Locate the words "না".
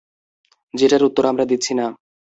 1.73-1.85